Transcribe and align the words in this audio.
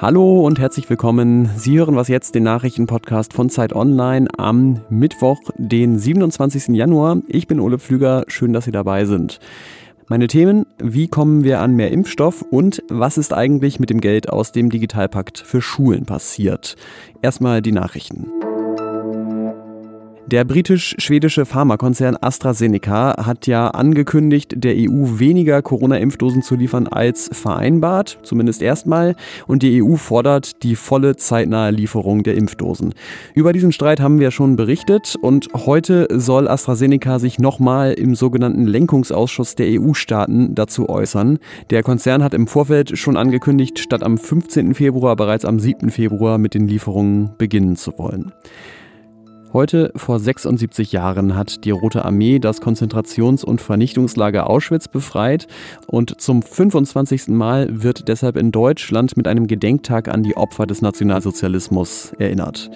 Hallo 0.00 0.46
und 0.46 0.60
herzlich 0.60 0.88
willkommen. 0.88 1.50
Sie 1.56 1.76
hören 1.76 1.96
was 1.96 2.06
jetzt, 2.06 2.36
den 2.36 2.44
Nachrichtenpodcast 2.44 3.32
von 3.32 3.50
Zeit 3.50 3.72
Online 3.72 4.28
am 4.36 4.80
Mittwoch, 4.90 5.40
den 5.56 5.98
27. 5.98 6.68
Januar. 6.68 7.16
Ich 7.26 7.48
bin 7.48 7.58
Ole 7.58 7.80
Pflüger, 7.80 8.22
schön, 8.28 8.52
dass 8.52 8.66
Sie 8.66 8.70
dabei 8.70 9.06
sind. 9.06 9.40
Meine 10.06 10.28
Themen, 10.28 10.66
wie 10.80 11.08
kommen 11.08 11.42
wir 11.42 11.58
an 11.58 11.74
mehr 11.74 11.90
Impfstoff 11.90 12.42
und 12.42 12.80
was 12.88 13.18
ist 13.18 13.34
eigentlich 13.34 13.80
mit 13.80 13.90
dem 13.90 14.00
Geld 14.00 14.28
aus 14.28 14.52
dem 14.52 14.70
Digitalpakt 14.70 15.36
für 15.40 15.60
Schulen 15.60 16.06
passiert? 16.06 16.76
Erstmal 17.20 17.60
die 17.60 17.72
Nachrichten. 17.72 18.37
Der 20.30 20.44
britisch-schwedische 20.44 21.46
Pharmakonzern 21.46 22.18
AstraZeneca 22.20 23.24
hat 23.24 23.46
ja 23.46 23.68
angekündigt, 23.68 24.52
der 24.58 24.74
EU 24.76 25.18
weniger 25.18 25.62
Corona-Impfdosen 25.62 26.42
zu 26.42 26.54
liefern 26.54 26.86
als 26.86 27.30
vereinbart, 27.32 28.18
zumindest 28.24 28.60
erstmal. 28.60 29.16
Und 29.46 29.62
die 29.62 29.82
EU 29.82 29.96
fordert 29.96 30.62
die 30.64 30.76
volle 30.76 31.16
zeitnahe 31.16 31.70
Lieferung 31.70 32.24
der 32.24 32.34
Impfdosen. 32.34 32.92
Über 33.32 33.54
diesen 33.54 33.72
Streit 33.72 34.00
haben 34.00 34.20
wir 34.20 34.30
schon 34.30 34.56
berichtet 34.56 35.16
und 35.18 35.48
heute 35.54 36.06
soll 36.10 36.46
AstraZeneca 36.46 37.18
sich 37.18 37.38
nochmal 37.38 37.94
im 37.94 38.14
sogenannten 38.14 38.66
Lenkungsausschuss 38.66 39.54
der 39.54 39.80
EU-Staaten 39.80 40.54
dazu 40.54 40.90
äußern. 40.90 41.38
Der 41.70 41.82
Konzern 41.82 42.22
hat 42.22 42.34
im 42.34 42.48
Vorfeld 42.48 42.98
schon 42.98 43.16
angekündigt, 43.16 43.78
statt 43.78 44.02
am 44.02 44.18
15. 44.18 44.74
Februar 44.74 45.16
bereits 45.16 45.46
am 45.46 45.58
7. 45.58 45.88
Februar 45.88 46.36
mit 46.36 46.52
den 46.52 46.68
Lieferungen 46.68 47.30
beginnen 47.38 47.76
zu 47.76 47.96
wollen. 47.96 48.34
Heute 49.54 49.92
vor 49.96 50.20
76 50.20 50.92
Jahren 50.92 51.34
hat 51.34 51.64
die 51.64 51.70
Rote 51.70 52.04
Armee 52.04 52.38
das 52.38 52.60
Konzentrations- 52.60 53.44
und 53.44 53.62
Vernichtungslager 53.62 54.50
Auschwitz 54.50 54.88
befreit 54.88 55.46
und 55.86 56.20
zum 56.20 56.42
25. 56.42 57.28
Mal 57.28 57.82
wird 57.82 58.08
deshalb 58.08 58.36
in 58.36 58.52
Deutschland 58.52 59.16
mit 59.16 59.26
einem 59.26 59.46
Gedenktag 59.46 60.08
an 60.08 60.22
die 60.22 60.36
Opfer 60.36 60.66
des 60.66 60.82
Nationalsozialismus 60.82 62.12
erinnert. 62.18 62.70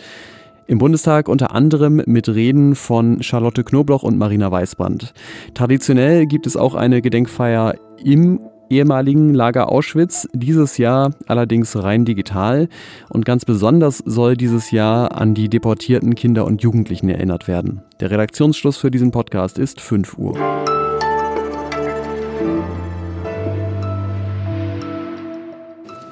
Im 0.67 0.79
Bundestag 0.79 1.29
unter 1.29 1.55
anderem 1.55 2.03
mit 2.07 2.31
Reden 2.31 2.75
von 2.75 3.23
Charlotte 3.23 3.65
Knobloch 3.65 4.03
und 4.03 4.17
Marina 4.17 4.51
Weißbrand. 4.51 5.13
Traditionell 5.53 6.25
gibt 6.25 6.47
es 6.47 6.57
auch 6.57 6.75
eine 6.75 7.03
Gedenkfeier 7.03 7.75
im 8.03 8.41
ehemaligen 8.73 9.35
Lager 9.35 9.71
Auschwitz, 9.71 10.27
dieses 10.33 10.79
Jahr 10.79 11.13
allerdings 11.27 11.81
rein 11.81 12.05
digital. 12.05 12.69
Und 13.11 13.25
ganz 13.25 13.45
besonders 13.45 13.99
soll 13.99 14.37
dieses 14.37 14.71
Jahr 14.71 15.13
an 15.13 15.35
die 15.35 15.49
deportierten 15.49 16.15
Kinder 16.15 16.47
und 16.47 16.63
Jugendlichen 16.63 17.09
erinnert 17.09 17.47
werden. 17.47 17.83
Der 18.01 18.11
Redaktionsschluss 18.11 18.79
für 18.79 18.91
diesen 18.91 19.11
Podcast 19.11 19.59
ist 19.59 19.81
5 19.81 20.19
Uhr. 20.19 20.35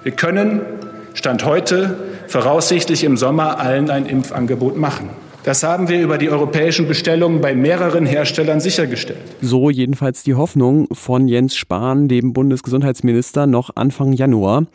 Wir 0.03 0.13
können, 0.13 0.61
Stand 1.15 1.45
heute, 1.45 1.97
voraussichtlich 2.29 3.05
im 3.05 3.17
Sommer 3.17 3.59
allen 3.59 3.91
ein 3.91 4.07
Impfangebot 4.07 4.77
machen. 4.77 5.11
Das 5.43 5.63
haben 5.63 5.89
wir 5.89 6.03
über 6.03 6.19
die 6.19 6.29
europäischen 6.29 6.87
Bestellungen 6.87 7.41
bei 7.41 7.55
mehreren 7.55 8.05
Herstellern 8.05 8.61
sichergestellt. 8.61 9.21
So 9.41 9.71
jedenfalls 9.71 10.23
die 10.23 10.35
Hoffnung 10.35 10.87
von 10.93 11.29
Jens 11.29 11.57
Spahn, 11.57 12.09
dem 12.09 12.33
Bundesgesundheitsminister, 12.35 13.47
noch 13.47 13.71
Anfang 13.75 14.13
Januar. 14.13 14.67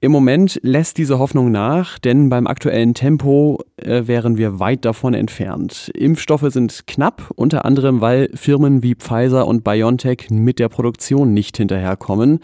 Im 0.00 0.12
Moment 0.12 0.60
lässt 0.62 0.98
diese 0.98 1.18
Hoffnung 1.18 1.50
nach, 1.50 1.98
denn 1.98 2.28
beim 2.28 2.46
aktuellen 2.46 2.92
Tempo 2.92 3.62
äh, 3.76 4.02
wären 4.06 4.36
wir 4.36 4.58
weit 4.58 4.84
davon 4.84 5.14
entfernt. 5.14 5.90
Impfstoffe 5.94 6.44
sind 6.50 6.86
knapp, 6.86 7.30
unter 7.36 7.64
anderem 7.64 8.02
weil 8.02 8.28
Firmen 8.34 8.82
wie 8.82 8.96
Pfizer 8.96 9.46
und 9.46 9.64
BioNTech 9.64 10.26
mit 10.28 10.58
der 10.58 10.68
Produktion 10.68 11.32
nicht 11.32 11.56
hinterherkommen. 11.56 12.40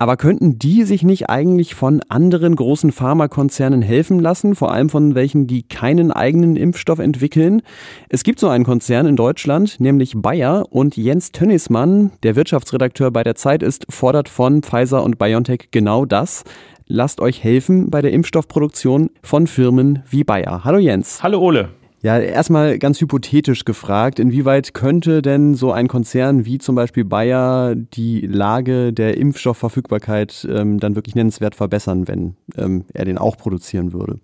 Aber 0.00 0.16
könnten 0.16 0.58
die 0.58 0.84
sich 0.84 1.02
nicht 1.02 1.28
eigentlich 1.28 1.74
von 1.74 2.00
anderen 2.08 2.56
großen 2.56 2.90
Pharmakonzernen 2.90 3.82
helfen 3.82 4.18
lassen, 4.18 4.54
vor 4.54 4.72
allem 4.72 4.88
von 4.88 5.14
welchen, 5.14 5.46
die 5.46 5.62
keinen 5.62 6.10
eigenen 6.10 6.56
Impfstoff 6.56 7.00
entwickeln? 7.00 7.60
Es 8.08 8.24
gibt 8.24 8.40
so 8.40 8.48
einen 8.48 8.64
Konzern 8.64 9.04
in 9.04 9.16
Deutschland, 9.16 9.78
nämlich 9.78 10.14
Bayer 10.16 10.64
und 10.70 10.96
Jens 10.96 11.32
Tönnismann, 11.32 12.12
der 12.22 12.34
Wirtschaftsredakteur 12.34 13.10
bei 13.10 13.24
der 13.24 13.34
Zeit 13.34 13.62
ist, 13.62 13.84
fordert 13.90 14.30
von 14.30 14.62
Pfizer 14.62 15.04
und 15.04 15.18
BioNTech 15.18 15.68
genau 15.70 16.06
das. 16.06 16.44
Lasst 16.86 17.20
euch 17.20 17.44
helfen 17.44 17.90
bei 17.90 18.00
der 18.00 18.12
Impfstoffproduktion 18.12 19.10
von 19.22 19.46
Firmen 19.46 20.02
wie 20.08 20.24
Bayer. 20.24 20.64
Hallo 20.64 20.78
Jens. 20.78 21.22
Hallo 21.22 21.40
Ole. 21.40 21.79
Ja, 22.02 22.18
erstmal 22.18 22.78
ganz 22.78 22.98
hypothetisch 23.00 23.66
gefragt, 23.66 24.18
inwieweit 24.18 24.72
könnte 24.72 25.20
denn 25.20 25.54
so 25.54 25.70
ein 25.70 25.86
Konzern 25.86 26.46
wie 26.46 26.56
zum 26.56 26.74
Beispiel 26.74 27.04
Bayer 27.04 27.74
die 27.74 28.22
Lage 28.26 28.94
der 28.94 29.18
Impfstoffverfügbarkeit 29.18 30.48
ähm, 30.50 30.80
dann 30.80 30.94
wirklich 30.94 31.14
nennenswert 31.14 31.54
verbessern, 31.54 32.08
wenn 32.08 32.36
ähm, 32.56 32.86
er 32.94 33.04
den 33.04 33.18
auch 33.18 33.36
produzieren 33.36 33.92
würde? 33.92 34.18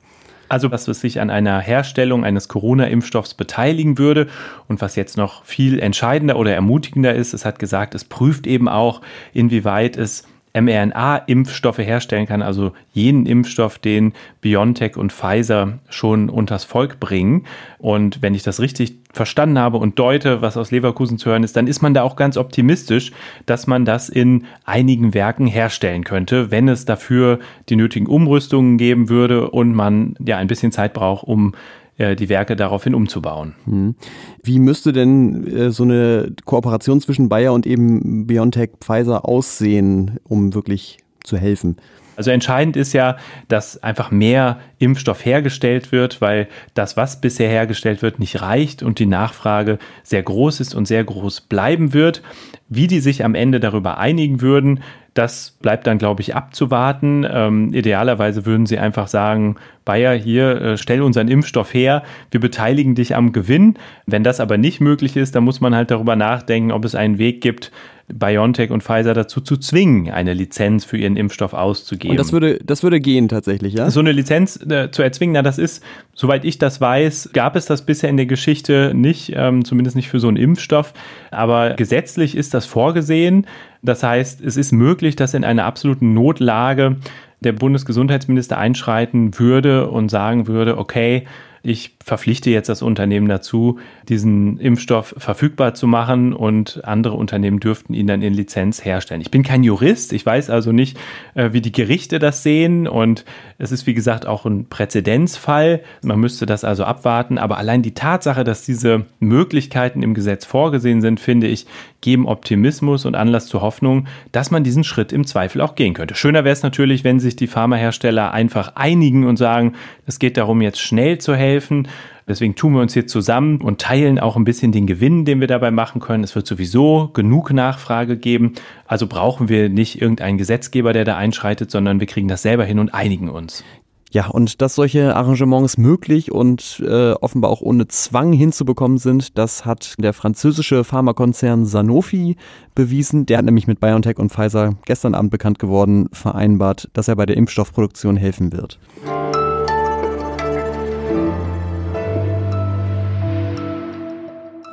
Also 0.48 0.70
was 0.70 0.84
sich 0.84 1.20
an 1.20 1.28
einer 1.28 1.60
Herstellung 1.60 2.24
eines 2.24 2.48
Corona-Impfstoffs 2.48 3.34
beteiligen 3.34 3.98
würde 3.98 4.28
und 4.68 4.80
was 4.80 4.96
jetzt 4.96 5.18
noch 5.18 5.44
viel 5.44 5.78
entscheidender 5.78 6.36
oder 6.36 6.54
ermutigender 6.54 7.14
ist, 7.14 7.34
es 7.34 7.44
hat 7.44 7.58
gesagt, 7.58 7.94
es 7.94 8.04
prüft 8.04 8.46
eben 8.46 8.68
auch, 8.68 9.02
inwieweit 9.34 9.96
es 9.96 10.24
mRNA-Impfstoffe 10.60 11.78
herstellen 11.78 12.26
kann, 12.26 12.42
also 12.42 12.72
jenen 12.92 13.26
Impfstoff, 13.26 13.78
den 13.78 14.12
BioNTech 14.40 14.96
und 14.96 15.12
Pfizer 15.12 15.78
schon 15.88 16.28
unters 16.28 16.64
Volk 16.64 16.98
bringen. 16.98 17.44
Und 17.78 18.22
wenn 18.22 18.34
ich 18.34 18.42
das 18.42 18.60
richtig 18.60 18.98
verstanden 19.12 19.58
habe 19.58 19.78
und 19.78 19.98
deute, 19.98 20.42
was 20.42 20.56
aus 20.56 20.70
Leverkusen 20.70 21.18
zu 21.18 21.30
hören 21.30 21.42
ist, 21.42 21.56
dann 21.56 21.66
ist 21.66 21.82
man 21.82 21.94
da 21.94 22.02
auch 22.02 22.16
ganz 22.16 22.36
optimistisch, 22.36 23.12
dass 23.46 23.66
man 23.66 23.84
das 23.84 24.08
in 24.08 24.44
einigen 24.64 25.14
Werken 25.14 25.46
herstellen 25.46 26.04
könnte, 26.04 26.50
wenn 26.50 26.68
es 26.68 26.84
dafür 26.84 27.38
die 27.68 27.76
nötigen 27.76 28.06
Umrüstungen 28.06 28.78
geben 28.78 29.08
würde 29.08 29.50
und 29.50 29.74
man 29.74 30.16
ja 30.24 30.36
ein 30.36 30.48
bisschen 30.48 30.72
Zeit 30.72 30.92
braucht, 30.92 31.24
um 31.24 31.54
die 31.98 32.28
Werke 32.28 32.56
daraufhin 32.56 32.94
umzubauen. 32.94 33.54
Hm. 33.64 33.94
Wie 34.42 34.58
müsste 34.58 34.92
denn 34.92 35.46
äh, 35.46 35.70
so 35.70 35.84
eine 35.84 36.32
Kooperation 36.44 37.00
zwischen 37.00 37.28
Bayer 37.28 37.52
und 37.52 37.66
eben 37.66 38.26
BioNTech 38.26 38.70
Pfizer 38.80 39.26
aussehen, 39.26 40.18
um 40.24 40.54
wirklich 40.54 40.98
zu 41.24 41.36
helfen? 41.36 41.76
Also 42.16 42.30
entscheidend 42.30 42.76
ist 42.76 42.94
ja, 42.94 43.16
dass 43.48 43.82
einfach 43.82 44.10
mehr 44.10 44.58
Impfstoff 44.78 45.24
hergestellt 45.24 45.92
wird, 45.92 46.22
weil 46.22 46.48
das, 46.74 46.96
was 46.96 47.20
bisher 47.20 47.48
hergestellt 47.48 48.00
wird, 48.00 48.18
nicht 48.18 48.40
reicht 48.40 48.82
und 48.82 48.98
die 48.98 49.06
Nachfrage 49.06 49.78
sehr 50.02 50.22
groß 50.22 50.60
ist 50.60 50.74
und 50.74 50.88
sehr 50.88 51.04
groß 51.04 51.42
bleiben 51.42 51.92
wird. 51.92 52.22
Wie 52.68 52.86
die 52.86 53.00
sich 53.00 53.24
am 53.24 53.34
Ende 53.34 53.60
darüber 53.60 53.98
einigen 53.98 54.40
würden, 54.40 54.80
das 55.18 55.56
bleibt 55.60 55.86
dann, 55.86 55.98
glaube 55.98 56.22
ich, 56.22 56.34
abzuwarten. 56.34 57.26
Ähm, 57.28 57.72
idealerweise 57.72 58.46
würden 58.46 58.66
sie 58.66 58.78
einfach 58.78 59.08
sagen, 59.08 59.56
Bayer, 59.84 60.14
hier, 60.14 60.60
äh, 60.60 60.76
stell 60.76 61.02
unseren 61.02 61.28
Impfstoff 61.28 61.72
her, 61.72 62.02
wir 62.30 62.40
beteiligen 62.40 62.94
dich 62.94 63.14
am 63.14 63.32
Gewinn. 63.32 63.74
Wenn 64.06 64.24
das 64.24 64.40
aber 64.40 64.58
nicht 64.58 64.80
möglich 64.80 65.16
ist, 65.16 65.34
dann 65.34 65.44
muss 65.44 65.60
man 65.60 65.74
halt 65.74 65.90
darüber 65.90 66.16
nachdenken, 66.16 66.72
ob 66.72 66.84
es 66.84 66.94
einen 66.94 67.18
Weg 67.18 67.40
gibt, 67.40 67.72
BioNTech 68.08 68.70
und 68.70 68.82
Pfizer 68.82 69.14
dazu 69.14 69.40
zu 69.40 69.56
zwingen, 69.56 70.10
eine 70.10 70.32
Lizenz 70.32 70.84
für 70.84 70.96
ihren 70.96 71.16
Impfstoff 71.16 71.54
auszugeben. 71.54 72.12
Und 72.12 72.20
das 72.20 72.32
würde, 72.32 72.58
das 72.64 72.82
würde 72.82 73.00
gehen 73.00 73.28
tatsächlich, 73.28 73.74
ja? 73.74 73.90
So 73.90 74.00
eine 74.00 74.12
Lizenz 74.12 74.60
äh, 74.68 74.90
zu 74.90 75.02
erzwingen, 75.02 75.34
na, 75.34 75.42
das 75.42 75.58
ist, 75.58 75.82
soweit 76.14 76.44
ich 76.44 76.58
das 76.58 76.80
weiß, 76.80 77.30
gab 77.32 77.56
es 77.56 77.66
das 77.66 77.84
bisher 77.84 78.08
in 78.08 78.16
der 78.16 78.26
Geschichte 78.26 78.92
nicht, 78.94 79.32
ähm, 79.34 79.64
zumindest 79.64 79.96
nicht 79.96 80.08
für 80.08 80.20
so 80.20 80.28
einen 80.28 80.36
Impfstoff. 80.36 80.92
Aber 81.30 81.74
gesetzlich 81.74 82.36
ist 82.36 82.54
das 82.54 82.64
vorgesehen. 82.64 83.46
Das 83.82 84.02
heißt, 84.02 84.40
es 84.40 84.56
ist 84.56 84.72
möglich, 84.72 85.16
dass 85.16 85.34
in 85.34 85.44
einer 85.44 85.64
absoluten 85.64 86.14
Notlage 86.14 86.96
der 87.40 87.52
Bundesgesundheitsminister 87.52 88.56
einschreiten 88.56 89.38
würde 89.38 89.90
und 89.90 90.10
sagen 90.10 90.46
würde, 90.46 90.78
okay, 90.78 91.26
ich 91.66 91.96
verpflichte 92.04 92.50
jetzt 92.50 92.68
das 92.68 92.82
Unternehmen 92.82 93.28
dazu, 93.28 93.78
diesen 94.08 94.58
Impfstoff 94.58 95.14
verfügbar 95.18 95.74
zu 95.74 95.88
machen 95.88 96.32
und 96.32 96.80
andere 96.84 97.16
Unternehmen 97.16 97.58
dürften 97.58 97.92
ihn 97.92 98.06
dann 98.06 98.22
in 98.22 98.32
Lizenz 98.32 98.84
herstellen. 98.84 99.20
Ich 99.20 99.32
bin 99.32 99.42
kein 99.42 99.64
Jurist, 99.64 100.12
ich 100.12 100.24
weiß 100.24 100.48
also 100.50 100.70
nicht, 100.70 100.96
äh, 101.34 101.52
wie 101.52 101.60
die 101.60 101.72
Gerichte 101.72 102.20
das 102.20 102.44
sehen 102.44 102.86
und 102.86 103.24
es 103.58 103.72
ist 103.72 103.86
wie 103.86 103.94
gesagt 103.94 104.26
auch 104.26 104.46
ein 104.46 104.66
Präzedenzfall. 104.68 105.80
Man 106.02 106.20
müsste 106.20 106.46
das 106.46 106.62
also 106.62 106.84
abwarten, 106.84 107.38
aber 107.38 107.58
allein 107.58 107.82
die 107.82 107.94
Tatsache, 107.94 108.44
dass 108.44 108.64
diese 108.64 109.06
Möglichkeiten 109.18 110.04
im 110.04 110.14
Gesetz 110.14 110.44
vorgesehen 110.44 111.00
sind, 111.00 111.18
finde 111.18 111.48
ich, 111.48 111.66
geben 112.00 112.28
Optimismus 112.28 113.04
und 113.04 113.16
Anlass 113.16 113.46
zur 113.46 113.62
Hoffnung, 113.62 114.06
dass 114.30 114.52
man 114.52 114.62
diesen 114.62 114.84
Schritt 114.84 115.12
im 115.12 115.26
Zweifel 115.26 115.60
auch 115.60 115.74
gehen 115.74 115.94
könnte. 115.94 116.14
Schöner 116.14 116.44
wäre 116.44 116.52
es 116.52 116.62
natürlich, 116.62 117.02
wenn 117.02 117.18
sich 117.18 117.34
die 117.34 117.48
Pharmahersteller 117.48 118.32
einfach 118.32 118.76
einigen 118.76 119.24
und 119.24 119.36
sagen, 119.36 119.72
es 120.06 120.20
geht 120.20 120.36
darum, 120.36 120.62
jetzt 120.62 120.78
schnell 120.78 121.18
zu 121.18 121.34
helfen 121.34 121.55
helfen. 121.56 121.88
Deswegen 122.28 122.54
tun 122.54 122.74
wir 122.74 122.82
uns 122.82 122.92
hier 122.92 123.06
zusammen 123.06 123.60
und 123.60 123.80
teilen 123.80 124.18
auch 124.18 124.36
ein 124.36 124.44
bisschen 124.44 124.72
den 124.72 124.86
Gewinn, 124.86 125.24
den 125.24 125.40
wir 125.40 125.46
dabei 125.46 125.70
machen 125.70 126.00
können. 126.00 126.24
Es 126.24 126.34
wird 126.34 126.46
sowieso 126.46 127.10
genug 127.12 127.52
Nachfrage 127.52 128.16
geben. 128.16 128.52
Also 128.86 129.06
brauchen 129.06 129.48
wir 129.48 129.68
nicht 129.68 130.02
irgendeinen 130.02 130.36
Gesetzgeber, 130.36 130.92
der 130.92 131.04
da 131.04 131.16
einschreitet, 131.16 131.70
sondern 131.70 132.00
wir 132.00 132.06
kriegen 132.06 132.28
das 132.28 132.42
selber 132.42 132.64
hin 132.64 132.78
und 132.78 132.92
einigen 132.92 133.30
uns. 133.30 133.64
Ja, 134.12 134.28
und 134.28 134.62
dass 134.62 134.76
solche 134.76 135.14
Arrangements 135.16 135.78
möglich 135.78 136.30
und 136.32 136.82
äh, 136.86 137.12
offenbar 137.12 137.50
auch 137.50 137.60
ohne 137.60 137.88
Zwang 137.88 138.32
hinzubekommen 138.32 138.98
sind, 138.98 139.36
das 139.36 139.66
hat 139.66 139.94
der 139.98 140.12
französische 140.12 140.84
Pharmakonzern 140.84 141.66
Sanofi 141.66 142.36
bewiesen. 142.74 143.26
Der 143.26 143.38
hat 143.38 143.44
nämlich 143.44 143.66
mit 143.66 143.80
BioNTech 143.80 144.18
und 144.18 144.32
Pfizer 144.32 144.74
gestern 144.86 145.14
Abend 145.14 145.32
bekannt 145.32 145.58
geworden, 145.58 146.08
vereinbart, 146.12 146.88
dass 146.92 147.08
er 147.08 147.16
bei 147.16 147.26
der 147.26 147.36
Impfstoffproduktion 147.36 148.16
helfen 148.16 148.52
wird. 148.52 148.78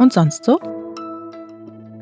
Und 0.04 0.12
sonst 0.12 0.44
so? 0.44 0.60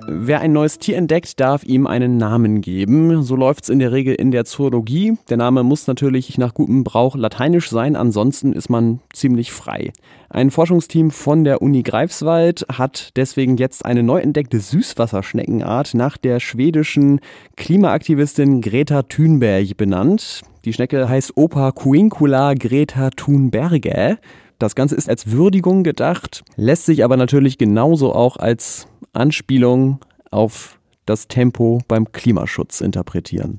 Wer 0.08 0.42
ein 0.42 0.54
neues 0.54 0.80
Tier 0.80 0.98
entdeckt, 0.98 1.40
darf 1.40 1.64
ihm 1.64 1.86
einen 1.86 2.18
Namen 2.18 2.62
geben. 2.62 3.22
So 3.22 3.36
läuft 3.36 3.66
es 3.66 3.70
in 3.70 3.78
der 3.78 3.92
Regel 3.92 4.16
in 4.16 4.32
der 4.32 4.44
Zoologie. 4.44 5.20
Der 5.30 5.38
Name 5.38 5.62
muss 5.62 5.86
natürlich 5.86 6.40
nach 6.40 6.56
gutem 6.56 6.84
Brauch 6.84 7.16
lateinisch 7.16 7.70
sein, 7.70 7.96
ansonsten 7.96 8.54
ist 8.54 8.72
man 8.72 9.02
ziemlich 9.14 9.52
frei. 9.52 9.94
Ein 10.30 10.50
Forschungsteam 10.50 11.12
von 11.12 11.44
der 11.44 11.62
Uni 11.62 11.84
Greifswald 11.84 12.66
hat 12.76 13.12
deswegen 13.18 13.58
jetzt 13.58 13.86
eine 13.86 14.02
neu 14.02 14.20
entdeckte 14.20 14.60
Süßwasserschneckenart 14.60 15.94
nach 15.94 16.18
der 16.18 16.40
schwedischen 16.40 17.20
Klimaaktivistin 17.56 18.62
Greta 18.62 19.04
Thunberg 19.04 19.78
benannt. 19.78 20.42
Die 20.66 20.74
Schnecke 20.74 21.08
heißt 21.08 21.34
Opa 21.38 21.72
Quincula 21.72 22.56
Greta 22.56 23.12
Thunberge. 23.12 24.18
Das 24.62 24.76
Ganze 24.76 24.94
ist 24.94 25.10
als 25.10 25.32
Würdigung 25.32 25.82
gedacht, 25.82 26.44
lässt 26.56 26.86
sich 26.86 27.04
aber 27.04 27.18
natürlich 27.18 27.58
genauso 27.58 28.14
auch 28.14 28.38
als 28.38 28.86
Anspielung 29.12 30.02
auf 30.30 30.80
das 31.08 31.28
Tempo 31.28 31.80
beim 31.88 32.12
Klimaschutz 32.12 32.80
interpretieren. 32.80 33.58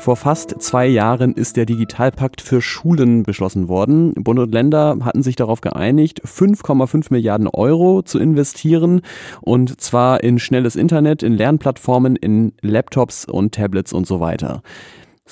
Vor 0.00 0.16
fast 0.16 0.62
zwei 0.62 0.86
Jahren 0.86 1.34
ist 1.34 1.58
der 1.58 1.66
Digitalpakt 1.66 2.40
für 2.40 2.62
Schulen 2.62 3.22
beschlossen 3.22 3.68
worden. 3.68 4.14
Bund 4.14 4.38
und 4.38 4.50
Länder 4.50 4.96
hatten 5.02 5.22
sich 5.22 5.36
darauf 5.36 5.60
geeinigt, 5.60 6.22
5,5 6.24 7.08
Milliarden 7.10 7.48
Euro 7.48 8.00
zu 8.00 8.18
investieren 8.18 9.02
und 9.42 9.78
zwar 9.78 10.24
in 10.24 10.38
schnelles 10.38 10.74
Internet, 10.74 11.22
in 11.22 11.34
Lernplattformen, 11.34 12.16
in 12.16 12.54
Laptops 12.62 13.26
und 13.26 13.54
Tablets 13.54 13.92
und 13.92 14.06
so 14.06 14.20
weiter. 14.20 14.62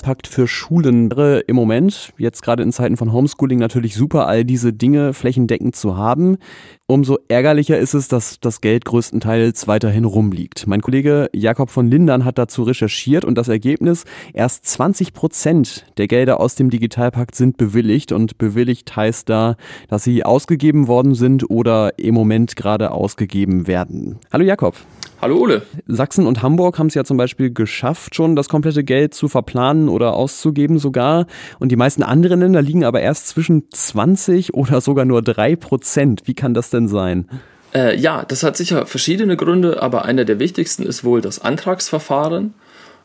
Pakt 0.02 0.26
für 0.26 0.46
Schulen 0.48 1.10
wäre 1.10 1.40
im 1.40 1.56
Moment, 1.56 2.12
jetzt 2.18 2.42
gerade 2.42 2.62
in 2.62 2.72
Zeiten 2.72 2.96
von 2.96 3.12
Homeschooling, 3.12 3.58
natürlich 3.58 3.94
super, 3.94 4.26
all 4.26 4.44
diese 4.44 4.72
Dinge 4.72 5.12
flächendeckend 5.12 5.76
zu 5.76 5.96
haben. 5.96 6.38
Umso 6.86 7.18
ärgerlicher 7.28 7.78
ist 7.78 7.94
es, 7.94 8.08
dass 8.08 8.40
das 8.40 8.60
Geld 8.60 8.84
größtenteils 8.84 9.68
weiterhin 9.68 10.04
rumliegt. 10.04 10.66
Mein 10.66 10.80
Kollege 10.80 11.28
Jakob 11.34 11.70
von 11.70 11.90
Lindern 11.90 12.24
hat 12.24 12.38
dazu 12.38 12.62
recherchiert 12.62 13.24
und 13.24 13.36
das 13.36 13.48
Ergebnis, 13.48 14.04
erst 14.32 14.66
20 14.66 15.12
Prozent 15.12 15.84
der 15.98 16.08
Gelder 16.08 16.40
aus 16.40 16.54
dem 16.54 16.70
Digitalpakt 16.70 17.34
sind 17.34 17.56
bewilligt 17.56 18.12
und 18.12 18.38
bewilligt 18.38 18.96
heißt 18.96 19.28
da, 19.28 19.56
dass 19.88 20.04
sie 20.04 20.24
ausgegeben 20.24 20.86
worden 20.86 21.14
sind 21.14 21.50
oder 21.50 21.98
im 21.98 22.14
Moment 22.14 22.56
gerade 22.56 22.90
ausgegeben 22.92 23.66
werden. 23.66 24.18
Hallo 24.32 24.44
Jakob. 24.44 24.76
Hallo 25.20 25.36
Ole. 25.38 25.62
Sachsen 25.88 26.28
und 26.28 26.42
Hamburg 26.42 26.78
haben 26.78 26.86
es 26.86 26.94
ja 26.94 27.02
zum 27.02 27.16
Beispiel 27.16 27.52
geschafft, 27.52 28.14
schon 28.14 28.36
das 28.36 28.48
komplette 28.48 28.84
Geld 28.84 29.14
zu 29.14 29.26
verplanen 29.26 29.88
oder 29.88 30.14
auszugeben 30.14 30.78
sogar. 30.78 31.26
Und 31.58 31.72
die 31.72 31.76
meisten 31.76 32.04
anderen 32.04 32.38
Länder 32.38 32.62
liegen 32.62 32.84
aber 32.84 33.00
erst 33.00 33.26
zwischen 33.26 33.64
20 33.68 34.54
oder 34.54 34.80
sogar 34.80 35.04
nur 35.04 35.20
3 35.20 35.56
Prozent. 35.56 36.22
Wie 36.26 36.34
kann 36.34 36.54
das 36.54 36.70
denn 36.70 36.86
sein? 36.86 37.28
Äh, 37.74 37.98
ja, 37.98 38.24
das 38.24 38.44
hat 38.44 38.56
sicher 38.56 38.86
verschiedene 38.86 39.36
Gründe, 39.36 39.82
aber 39.82 40.04
einer 40.04 40.24
der 40.24 40.38
wichtigsten 40.38 40.84
ist 40.84 41.02
wohl 41.02 41.20
das 41.20 41.40
Antragsverfahren. 41.40 42.54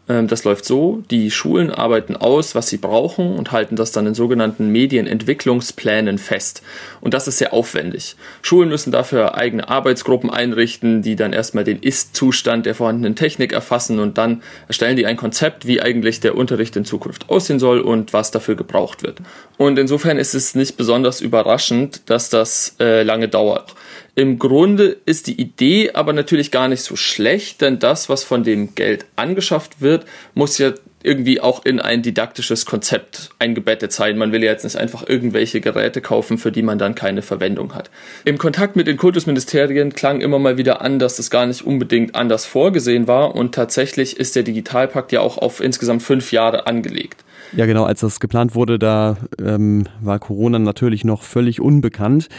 Ähm, 0.09 0.27
das 0.27 0.43
läuft 0.43 0.65
so, 0.65 1.03
die 1.09 1.31
Schulen 1.31 1.71
arbeiten 1.71 2.15
aus, 2.15 2.55
was 2.55 2.67
sie 2.67 2.77
brauchen 2.77 3.35
und 3.35 3.51
halten 3.51 3.75
das 3.75 3.91
dann 3.91 4.05
in 4.05 4.13
sogenannten 4.13 4.67
Medienentwicklungsplänen 4.67 6.17
fest. 6.17 6.61
Und 6.99 7.13
das 7.13 7.27
ist 7.27 7.37
sehr 7.37 7.53
aufwendig. 7.53 8.15
Schulen 8.41 8.69
müssen 8.69 8.91
dafür 8.91 9.35
eigene 9.35 9.69
Arbeitsgruppen 9.69 10.29
einrichten, 10.29 11.01
die 11.01 11.15
dann 11.15 11.31
erstmal 11.31 11.63
den 11.63 11.79
Ist-Zustand 11.79 12.65
der 12.65 12.75
vorhandenen 12.75 13.15
Technik 13.15 13.53
erfassen 13.53 13.99
und 13.99 14.17
dann 14.17 14.43
erstellen 14.67 14.97
die 14.97 15.05
ein 15.05 15.17
Konzept, 15.17 15.67
wie 15.67 15.81
eigentlich 15.81 16.19
der 16.19 16.35
Unterricht 16.35 16.75
in 16.75 16.85
Zukunft 16.85 17.29
aussehen 17.29 17.59
soll 17.59 17.79
und 17.79 18.11
was 18.11 18.31
dafür 18.31 18.55
gebraucht 18.55 19.03
wird. 19.03 19.19
Und 19.57 19.79
insofern 19.79 20.17
ist 20.17 20.33
es 20.33 20.55
nicht 20.55 20.75
besonders 20.75 21.21
überraschend, 21.21 22.09
dass 22.09 22.29
das 22.29 22.75
äh, 22.79 23.03
lange 23.03 23.29
dauert. 23.29 23.73
Im 24.15 24.37
Grunde 24.37 24.97
ist 25.05 25.25
die 25.25 25.41
Idee 25.41 25.91
aber 25.93 26.13
natürlich 26.13 26.51
gar 26.51 26.67
nicht 26.67 26.83
so 26.83 26.95
schlecht, 26.95 27.61
denn 27.61 27.79
das, 27.79 28.09
was 28.09 28.23
von 28.23 28.43
dem 28.43 28.75
Geld 28.75 29.05
angeschafft 29.15 29.81
wird, 29.81 30.05
muss 30.35 30.59
ja 30.59 30.73
irgendwie 31.03 31.41
auch 31.41 31.65
in 31.65 31.79
ein 31.79 32.01
didaktisches 32.01 32.65
Konzept 32.65 33.31
eingebettet 33.39 33.91
sein. 33.91 34.17
Man 34.17 34.31
will 34.31 34.43
ja 34.43 34.51
jetzt 34.51 34.63
nicht 34.63 34.77
einfach 34.77 35.07
irgendwelche 35.07 35.61
Geräte 35.61 35.99
kaufen, 35.99 36.37
für 36.37 36.51
die 36.51 36.61
man 36.61 36.77
dann 36.77 36.95
keine 36.95 37.21
Verwendung 37.21 37.75
hat. 37.75 37.89
Im 38.23 38.37
Kontakt 38.37 38.75
mit 38.75 38.87
den 38.87 38.97
Kultusministerien 38.97 39.93
klang 39.93 40.21
immer 40.21 40.39
mal 40.39 40.57
wieder 40.57 40.81
an, 40.81 40.99
dass 40.99 41.17
das 41.17 41.29
gar 41.29 41.45
nicht 41.45 41.65
unbedingt 41.65 42.15
anders 42.15 42.45
vorgesehen 42.45 43.07
war 43.07 43.35
und 43.35 43.53
tatsächlich 43.53 44.17
ist 44.17 44.35
der 44.35 44.43
Digitalpakt 44.43 45.11
ja 45.11 45.19
auch 45.19 45.37
auf 45.37 45.59
insgesamt 45.59 46.03
fünf 46.03 46.31
Jahre 46.31 46.67
angelegt. 46.67 47.23
Ja, 47.55 47.65
genau, 47.65 47.83
als 47.83 47.99
das 47.99 48.19
geplant 48.19 48.55
wurde, 48.55 48.79
da 48.79 49.17
ähm, 49.39 49.87
war 50.01 50.19
Corona 50.19 50.57
natürlich 50.57 51.03
noch 51.03 51.21
völlig 51.21 51.61
unbekannt. 51.61 52.29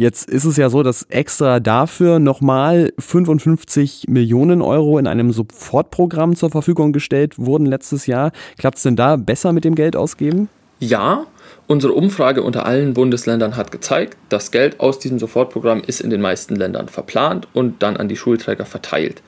Jetzt 0.00 0.30
ist 0.30 0.46
es 0.46 0.56
ja 0.56 0.70
so, 0.70 0.82
dass 0.82 1.02
extra 1.10 1.60
dafür 1.60 2.20
nochmal 2.20 2.90
55 2.98 4.06
Millionen 4.08 4.62
Euro 4.62 4.96
in 4.96 5.06
einem 5.06 5.30
Sofortprogramm 5.30 6.36
zur 6.36 6.48
Verfügung 6.48 6.94
gestellt 6.94 7.38
wurden 7.38 7.66
letztes 7.66 8.06
Jahr. 8.06 8.32
Klappt 8.56 8.78
es 8.78 8.84
denn 8.84 8.96
da 8.96 9.16
besser 9.16 9.52
mit 9.52 9.64
dem 9.64 9.74
Geld 9.74 9.96
ausgeben? 9.96 10.48
Ja, 10.78 11.26
unsere 11.66 11.92
Umfrage 11.92 12.42
unter 12.42 12.64
allen 12.64 12.94
Bundesländern 12.94 13.58
hat 13.58 13.72
gezeigt, 13.72 14.16
das 14.30 14.50
Geld 14.50 14.80
aus 14.80 15.00
diesem 15.00 15.18
Sofortprogramm 15.18 15.82
ist 15.86 16.00
in 16.00 16.08
den 16.08 16.22
meisten 16.22 16.56
Ländern 16.56 16.88
verplant 16.88 17.46
und 17.52 17.82
dann 17.82 17.98
an 17.98 18.08
die 18.08 18.16
Schulträger 18.16 18.64
verteilt. 18.64 19.20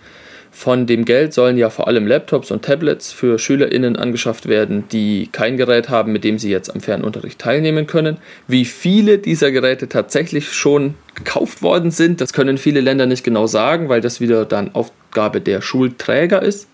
Von 0.55 0.87
dem 0.87 1.07
Geld 1.07 1.33
sollen 1.33 1.57
ja 1.57 1.71
vor 1.71 1.89
allem 1.89 2.07
Laptops 2.07 2.51
und 2.51 2.63
Tablets 2.63 3.11
für 3.11 3.39
SchülerInnen 3.39 3.97
angeschafft 3.97 4.49
werden, 4.49 4.85
die 4.93 5.31
kein 5.33 5.57
Gerät 5.57 5.89
haben, 5.89 6.13
mit 6.13 6.25
dem 6.25 6.39
sie 6.39 6.51
jetzt 6.51 6.73
am 6.73 6.83
Fernunterricht 6.83 7.39
teilnehmen 7.39 7.87
können. 7.87 8.19
Wie 8.47 8.67
viele 8.67 9.17
dieser 9.19 9.51
Geräte 9.51 9.89
tatsächlich 9.89 10.53
schon 10.53 10.95
gekauft 11.15 11.63
worden 11.63 11.91
sind, 11.91 12.21
das 12.21 12.35
können 12.35 12.59
viele 12.59 12.83
Länder 12.83 13.07
nicht 13.07 13.25
genau 13.25 13.47
sagen, 13.47 13.89
weil 13.89 14.03
das 14.03 14.21
wieder 14.21 14.45
dann 14.45 14.75
Aufgabe 14.75 15.41
der 15.41 15.63
Schulträger 15.63 16.43
ist. 16.43 16.69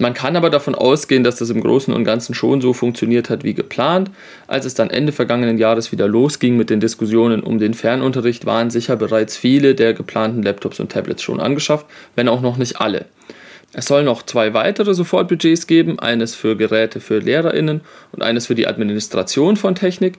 Man 0.00 0.14
kann 0.14 0.36
aber 0.36 0.48
davon 0.48 0.76
ausgehen, 0.76 1.24
dass 1.24 1.36
das 1.36 1.50
im 1.50 1.60
Großen 1.60 1.92
und 1.92 2.04
Ganzen 2.04 2.32
schon 2.32 2.60
so 2.60 2.72
funktioniert 2.72 3.30
hat 3.30 3.42
wie 3.42 3.54
geplant. 3.54 4.12
Als 4.46 4.64
es 4.64 4.74
dann 4.74 4.90
Ende 4.90 5.10
vergangenen 5.10 5.58
Jahres 5.58 5.90
wieder 5.90 6.06
losging 6.06 6.56
mit 6.56 6.70
den 6.70 6.78
Diskussionen 6.78 7.42
um 7.42 7.58
den 7.58 7.74
Fernunterricht, 7.74 8.46
waren 8.46 8.70
sicher 8.70 8.94
bereits 8.94 9.36
viele 9.36 9.74
der 9.74 9.94
geplanten 9.94 10.44
Laptops 10.44 10.78
und 10.78 10.92
Tablets 10.92 11.22
schon 11.22 11.40
angeschafft, 11.40 11.86
wenn 12.14 12.28
auch 12.28 12.40
noch 12.40 12.58
nicht 12.58 12.80
alle. 12.80 13.06
Es 13.72 13.86
soll 13.86 14.02
noch 14.02 14.22
zwei 14.22 14.54
weitere 14.54 14.94
Sofortbudgets 14.94 15.66
geben, 15.66 15.98
eines 15.98 16.34
für 16.34 16.56
Geräte 16.56 17.00
für 17.00 17.18
Lehrerinnen 17.18 17.82
und 18.12 18.22
eines 18.22 18.46
für 18.46 18.54
die 18.54 18.66
Administration 18.66 19.56
von 19.56 19.74
Technik. 19.74 20.14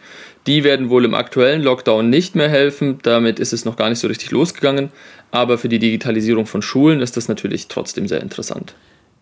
Die 0.46 0.64
werden 0.64 0.90
wohl 0.90 1.04
im 1.04 1.16
aktuellen 1.16 1.64
Lockdown 1.64 2.10
nicht 2.10 2.36
mehr 2.36 2.50
helfen, 2.50 3.00
damit 3.02 3.40
ist 3.40 3.54
es 3.54 3.66
noch 3.66 3.76
gar 3.76 3.90
nicht 3.90 4.00
so 4.00 4.08
richtig 4.08 4.30
losgegangen, 4.30 4.92
aber 5.32 5.58
für 5.58 5.70
die 5.70 5.80
Digitalisierung 5.80 6.46
von 6.46 6.62
Schulen 6.62 7.02
ist 7.02 7.18
das 7.18 7.28
natürlich 7.28 7.68
trotzdem 7.70 8.08
sehr 8.08 8.22
interessant. 8.22 8.76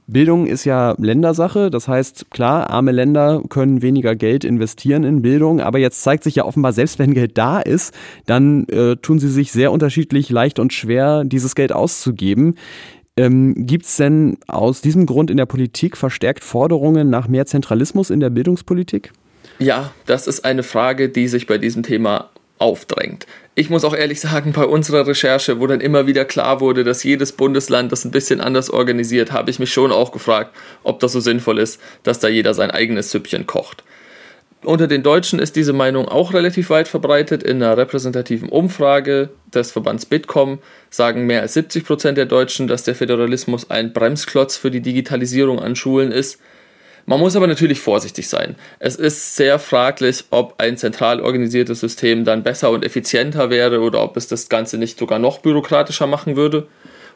Bildung 0.08 0.48
ist 0.48 0.64
ja 0.64 0.96
Ländersache. 0.98 1.70
Das 1.70 1.88
heißt, 1.88 2.32
klar, 2.32 2.70
arme 2.70 2.94
Länder 2.94 3.44
können 3.50 3.82
weniger 3.82 4.16
Geld 4.16 4.46
investieren 4.46 5.04
in 5.04 5.22
Bildung. 5.22 5.60
Aber 5.60 5.80
jetzt 5.80 6.02
zeigt 6.02 6.24
sich 6.24 6.36
ja 6.36 6.46
offenbar, 6.46 6.72
selbst 6.72 6.98
wenn 6.98 7.14
Geld 7.14 7.38
da 7.38 7.60
ist, 7.60 7.94
dann 8.26 8.66
äh, 8.70 8.96
tun 8.96 9.20
sie 9.20 9.30
sich 9.30 9.52
sehr 9.52 9.72
unterschiedlich 9.72 10.30
leicht 10.30 10.60
und 10.60 10.72
schwer, 10.72 11.26
dieses 11.26 11.56
Geld 11.56 11.74
auszugeben. 11.74 12.56
Ähm, 13.18 13.68
Gibt 13.68 13.86
es 13.86 13.98
denn 13.98 14.38
aus 14.48 14.82
diesem 14.82 15.06
Grund 15.06 15.30
in 15.30 15.38
der 15.38 15.46
Politik 15.46 15.98
verstärkt 15.98 16.44
Forderungen 16.44 17.10
nach 17.10 17.28
mehr 17.28 17.46
Zentralismus 17.46 18.10
in 18.10 18.22
der 18.22 18.30
Bildungspolitik? 18.30 19.12
Ja, 19.60 19.92
das 20.06 20.28
ist 20.28 20.46
eine 20.46 20.64
Frage, 20.64 21.10
die 21.10 21.28
sich 21.28 21.48
bei 21.48 21.58
diesem 21.58 21.84
Thema 21.84 22.30
aufdrängt. 22.60 23.26
Ich 23.56 23.70
muss 23.70 23.84
auch 23.84 23.96
ehrlich 23.96 24.20
sagen, 24.20 24.52
bei 24.54 24.66
unserer 24.66 25.08
Recherche, 25.08 25.60
wo 25.60 25.68
dann 25.68 25.82
immer 25.82 26.08
wieder 26.08 26.26
klar 26.26 26.60
wurde, 26.62 26.84
dass 26.84 27.04
jedes 27.04 27.32
Bundesland 27.32 27.92
das 27.92 28.06
ein 28.06 28.12
bisschen 28.12 28.42
anders 28.42 28.70
organisiert, 28.70 29.32
habe 29.32 29.50
ich 29.50 29.60
mich 29.60 29.74
schon 29.74 29.92
auch 29.92 30.12
gefragt, 30.12 30.56
ob 30.84 31.00
das 31.00 31.14
so 31.14 31.20
sinnvoll 31.20 31.60
ist, 31.60 31.82
dass 32.04 32.20
da 32.20 32.28
jeder 32.28 32.54
sein 32.54 32.72
eigenes 32.72 33.12
Süppchen 33.12 33.48
kocht. 33.48 33.84
Unter 34.64 34.88
den 34.88 35.04
Deutschen 35.04 35.40
ist 35.40 35.56
diese 35.56 35.72
Meinung 35.72 36.08
auch 36.08 36.34
relativ 36.34 36.72
weit 36.72 36.88
verbreitet. 36.88 37.44
In 37.44 37.62
einer 37.62 37.78
repräsentativen 37.78 38.50
Umfrage 38.50 39.30
des 39.54 39.72
Verbands 39.72 40.06
Bitkom 40.06 40.60
sagen 40.90 41.26
mehr 41.26 41.42
als 41.42 41.54
70 41.54 41.86
Prozent 41.86 42.18
der 42.18 42.26
Deutschen, 42.26 42.68
dass 42.68 42.84
der 42.84 42.96
Föderalismus 42.96 43.70
ein 43.70 43.94
Bremsklotz 43.94 44.58
für 44.58 44.72
die 44.72 44.82
Digitalisierung 44.82 45.60
an 45.60 45.76
Schulen 45.76 46.12
ist. 46.12 46.40
Man 47.10 47.22
muss 47.22 47.38
aber 47.38 47.48
natürlich 47.48 47.80
vorsichtig 47.80 48.28
sein. 48.28 48.58
Es 48.80 48.98
ist 48.98 49.38
sehr 49.38 49.60
fraglich, 49.60 50.26
ob 50.30 50.56
ein 50.58 50.76
zentral 50.76 51.22
organisiertes 51.22 51.80
System 51.80 52.26
dann 52.26 52.44
besser 52.44 52.70
und 52.70 52.84
effizienter 52.84 53.50
wäre 53.50 53.80
oder 53.80 54.04
ob 54.04 54.18
es 54.18 54.28
das 54.28 54.50
Ganze 54.50 54.78
nicht 54.78 55.00
sogar 55.00 55.18
noch 55.18 55.40
bürokratischer 55.40 56.06
machen 56.06 56.36
würde. 56.36 56.68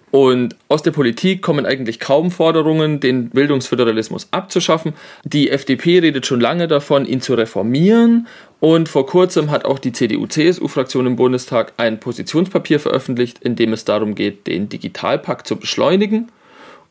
Und 0.10 0.55
aus 0.69 0.81
der 0.81 0.91
Politik 0.91 1.41
kommen 1.41 1.65
eigentlich 1.65 2.00
kaum 2.00 2.31
Forderungen, 2.31 3.01
den 3.01 3.31
Bildungsföderalismus 3.31 4.29
abzuschaffen. 4.31 4.93
Die 5.25 5.50
FDP 5.50 6.00
redet 6.00 6.25
schon 6.25 6.39
lange 6.39 6.69
davon, 6.69 7.05
ihn 7.05 7.19
zu 7.19 7.33
reformieren. 7.33 8.27
Und 8.62 8.88
vor 8.88 9.05
kurzem 9.05 9.51
hat 9.51 9.65
auch 9.65 9.79
die 9.79 9.91
CDU-CSU-Fraktion 9.91 11.05
im 11.05 11.17
Bundestag 11.17 11.74
ein 11.75 12.00
Positionspapier 12.00 12.79
veröffentlicht, 12.79 13.39
in 13.39 13.57
dem 13.57 13.74
es 13.74 13.83
darum 13.83 14.15
geht, 14.15 14.48
den 14.48 14.69
Digitalpakt 14.69 15.48
zu 15.48 15.57
beschleunigen 15.57 16.31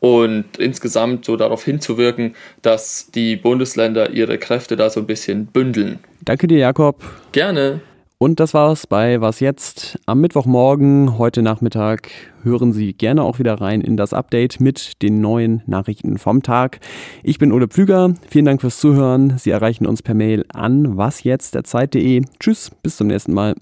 und 0.00 0.56
insgesamt 0.58 1.24
so 1.24 1.36
darauf 1.36 1.64
hinzuwirken, 1.64 2.34
dass 2.62 3.10
die 3.14 3.36
Bundesländer 3.36 4.10
ihre 4.10 4.38
Kräfte 4.38 4.76
da 4.76 4.90
so 4.90 5.00
ein 5.00 5.06
bisschen 5.06 5.46
bündeln. 5.46 6.00
Danke 6.24 6.46
dir, 6.46 6.58
Jakob. 6.58 7.02
Gerne. 7.32 7.80
Und 8.22 8.38
das 8.38 8.52
war's 8.52 8.86
bei 8.86 9.22
Was 9.22 9.40
jetzt? 9.40 9.98
Am 10.04 10.20
Mittwochmorgen, 10.20 11.16
heute 11.16 11.40
Nachmittag, 11.40 12.10
hören 12.42 12.74
Sie 12.74 12.92
gerne 12.92 13.22
auch 13.22 13.38
wieder 13.38 13.54
rein 13.54 13.80
in 13.80 13.96
das 13.96 14.12
Update 14.12 14.60
mit 14.60 15.00
den 15.00 15.22
neuen 15.22 15.62
Nachrichten 15.66 16.18
vom 16.18 16.42
Tag. 16.42 16.80
Ich 17.22 17.38
bin 17.38 17.50
Ole 17.50 17.68
Pflüger. 17.68 18.12
Vielen 18.28 18.44
Dank 18.44 18.60
fürs 18.60 18.78
Zuhören. 18.78 19.38
Sie 19.38 19.48
erreichen 19.48 19.86
uns 19.86 20.02
per 20.02 20.14
Mail 20.14 20.44
an 20.52 20.98
wasjetzt.zeit.de. 20.98 22.20
Tschüss, 22.38 22.70
bis 22.82 22.98
zum 22.98 23.06
nächsten 23.06 23.32
Mal. 23.32 23.54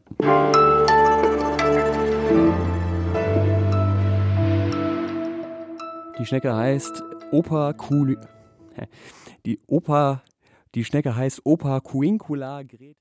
Die 6.19 6.27
Schnecke 6.27 6.55
heißt 6.55 7.05
Opa 7.31 7.73
Kuli. 7.75 8.19
Die 9.47 9.61
Opa, 9.69 10.23
die 10.75 10.85
Schnecke 10.85 11.15
heißt 11.15 11.43
Opa 11.45 11.81
Cuincula 11.81 12.63
Gret. 12.65 12.97